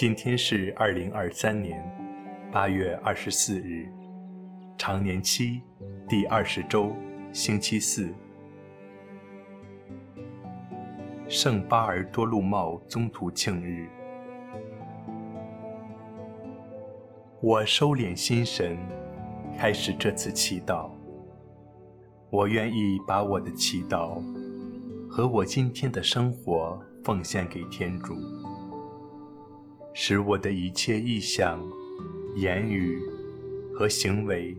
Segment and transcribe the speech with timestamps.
[0.00, 1.82] 今天是二零二三年
[2.52, 3.92] 八月二十四日，
[4.78, 5.60] 常年期
[6.08, 6.94] 第二十周，
[7.32, 8.08] 星期四。
[11.26, 13.88] 圣巴尔多禄茂宗徒庆日，
[17.42, 18.78] 我收敛心神，
[19.58, 20.92] 开始这次祈祷。
[22.30, 24.22] 我愿意把我的祈祷
[25.10, 28.14] 和我今天的生活奉献给天主，
[30.00, 31.60] 使我的一切意向、
[32.36, 33.02] 言语
[33.74, 34.56] 和行为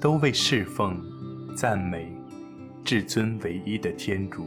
[0.00, 1.02] 都为侍奉、
[1.56, 2.16] 赞美
[2.84, 4.46] 至尊唯一的天主。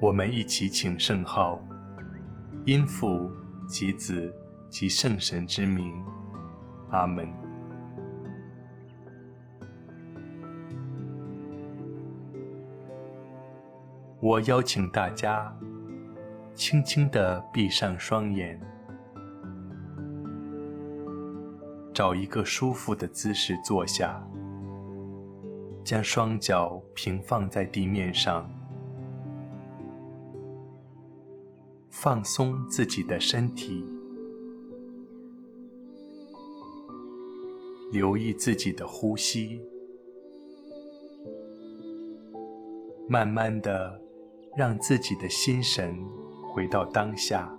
[0.00, 1.62] 我们一起请圣号，
[2.64, 3.30] 因父
[3.68, 4.34] 及子
[4.70, 5.92] 及圣神之名，
[6.88, 7.28] 阿门。
[14.22, 15.54] 我邀请大家，
[16.58, 18.60] 轻轻地闭上双眼，
[21.94, 24.20] 找一个舒服的姿势坐下，
[25.84, 28.50] 将双脚平放在地面上。
[31.90, 33.84] 放松自己的身体，
[37.92, 39.62] 留意自己的呼吸，
[43.08, 44.02] 慢慢的
[44.56, 45.96] 让自己的心神
[46.48, 47.57] 回到当下。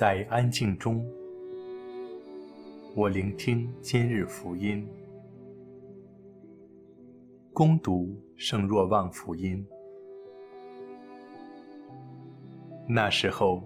[0.00, 1.06] 在安静中，
[2.96, 4.88] 我聆听今日福音，
[7.52, 9.62] 恭读圣若望福音。
[12.88, 13.62] 那时候，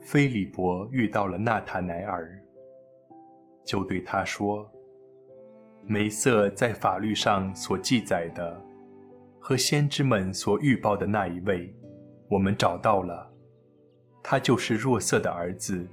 [0.00, 2.42] 斐理伯遇到了纳塔乃尔，
[3.62, 4.66] 就对他说
[5.86, 8.58] ：“梅瑟在法律上所记载的，
[9.38, 11.70] 和先知们所预报的那一位，
[12.30, 13.30] 我们找到了。”
[14.28, 15.86] 他就是若瑟的儿子，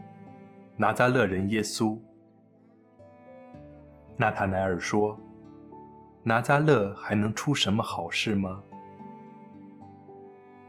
[0.75, 1.95] 拿撒勒人耶稣。
[4.17, 5.15] 纳塔乃尔说
[6.25, 8.63] ：“拿撒勒还能出什么好事吗？”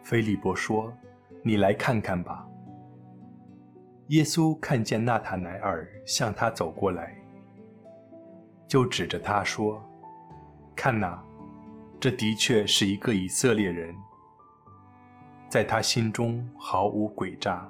[0.04, 0.92] 菲利伯说
[1.42, 2.46] ：“你来看看吧。”
[4.08, 7.16] 耶稣看见纳塔乃尔向他走过来，
[8.68, 9.82] 就指着他说
[10.76, 11.18] ：“看哪，
[11.98, 13.96] 这的确是一个以色列人。”
[15.54, 17.64] 在他心中毫无诡诈。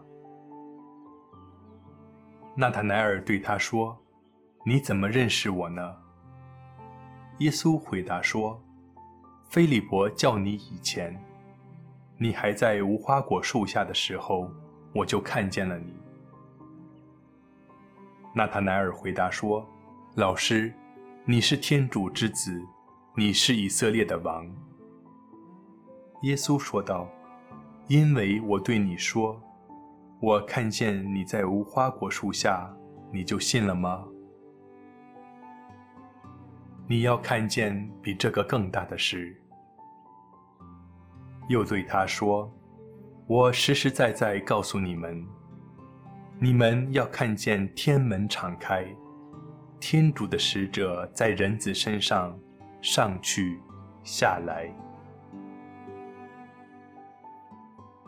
[2.57, 3.95] 纳塔乃尔对他说
[4.65, 5.95] ：“你怎么认识我呢？”
[7.41, 8.59] 耶稣回答说
[9.51, 11.23] ：“菲利伯叫你以前，
[12.17, 14.51] 你还在无花果树下的时候，
[14.95, 15.93] 我就看见了你。”
[18.35, 19.63] 纳塔乃尔回答说
[20.17, 20.73] ：“老师，
[21.27, 22.59] 你是天主之子，
[23.15, 24.51] 你是以色列的王。”
[26.25, 27.07] 耶稣说道。
[27.87, 29.39] 因为我对你说，
[30.19, 32.75] 我看见你在无花果树下，
[33.13, 34.03] 你就信了吗？
[36.87, 39.39] 你要看见比这个更大的事。
[41.49, 42.51] 又对他说
[43.29, 45.23] ：“我实实在在告诉你们，
[46.39, 48.87] 你们要看见天门敞开，
[49.79, 52.35] 天主的使者在人子身上
[52.81, 53.61] 上去
[54.03, 54.75] 下来。”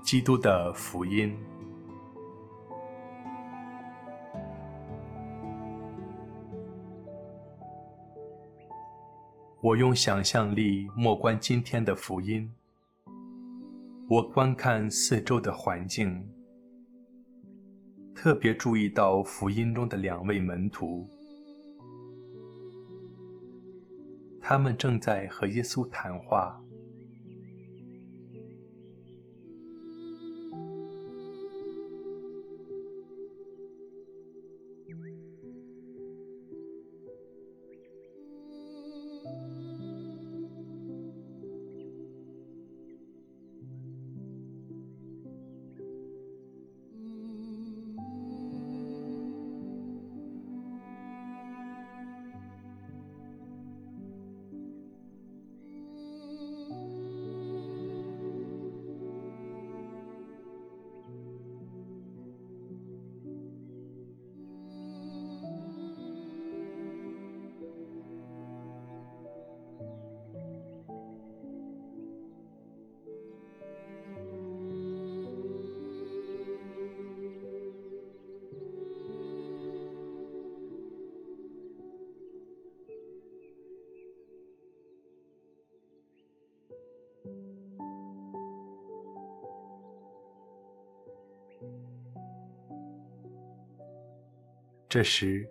[0.06, 1.36] 基督的福音。
[9.60, 12.48] 我用想象力默观今天的福音。
[14.08, 16.24] 我观看四周的环境，
[18.14, 21.04] 特别注意到福音中的两位门徒，
[24.40, 26.62] 他们正在和耶稣谈话。
[94.88, 95.50] 这时，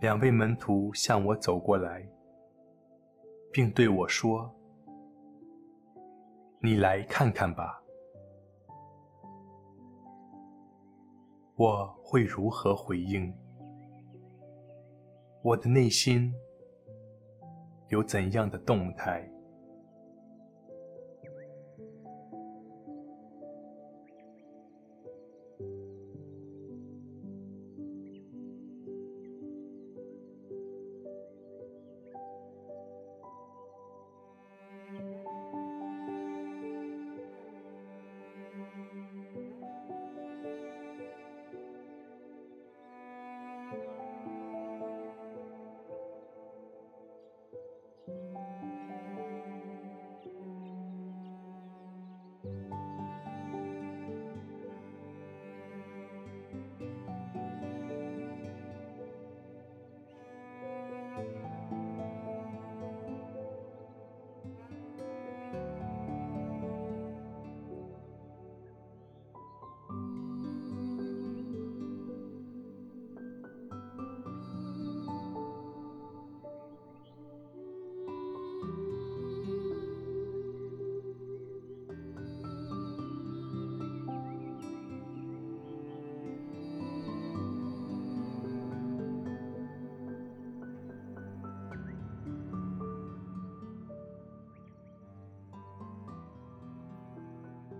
[0.00, 2.08] 两位门徒向我走过来，
[3.52, 4.54] 并对我说
[6.62, 7.82] ：“你来看看吧。”
[11.58, 13.34] 我会如何回应？
[15.42, 16.32] 我的内心
[17.88, 19.28] 有怎样的动态？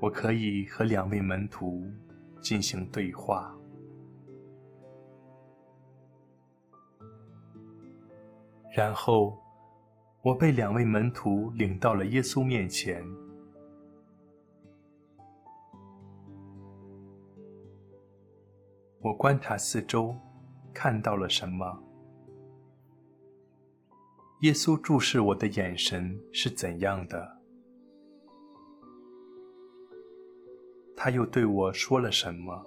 [0.00, 1.85] 我可以和两位门徒
[2.41, 3.55] 进行对话，
[8.75, 9.38] 然后
[10.23, 13.05] 我被两位门徒领到了耶稣面前。
[19.02, 20.17] 我观察四周，
[20.73, 21.82] 看到了什么？
[24.41, 27.40] 耶稣注视我的眼神是怎样的？
[31.02, 32.62] 他又对我说了什么？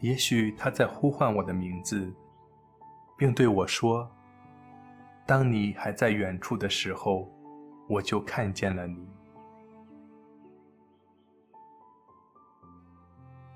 [0.00, 2.12] 也许他在呼唤我的名字，
[3.16, 4.08] 并对我说
[5.26, 7.28] ：“当你还在远处的时候，
[7.88, 9.08] 我就看见了你。”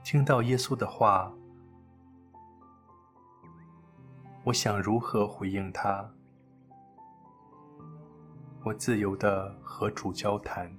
[0.03, 1.33] 听到耶稣的话，
[4.43, 6.11] 我想如何回应他？
[8.65, 10.77] 我自由的和主交谈。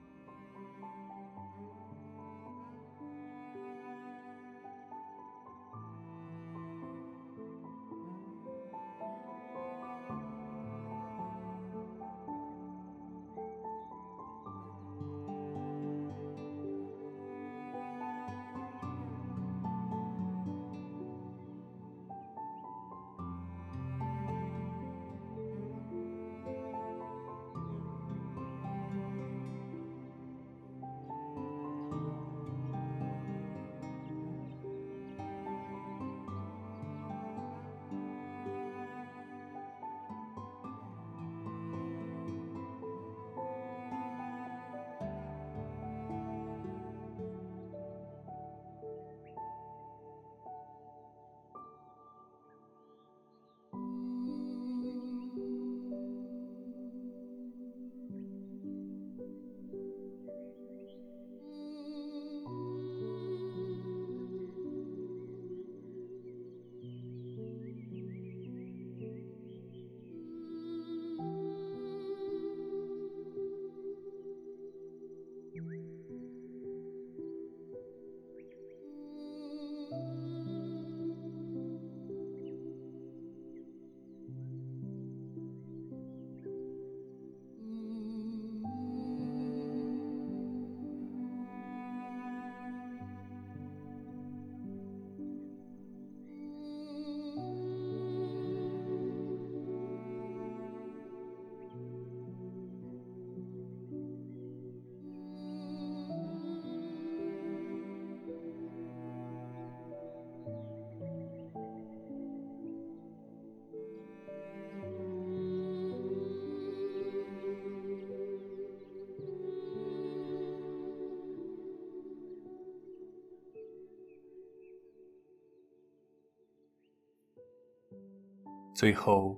[128.81, 129.37] 最后，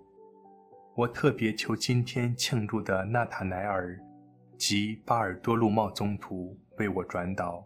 [0.95, 3.99] 我特别求今天庆祝的纳塔乃尔
[4.57, 7.61] 及巴尔多禄茂宗徒为我转祷，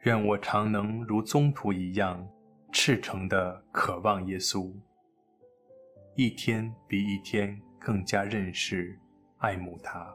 [0.00, 2.28] 愿我常能如宗徒一样
[2.70, 4.70] 赤诚地渴望耶稣，
[6.14, 9.00] 一天比一天更加认识、
[9.38, 10.14] 爱慕他。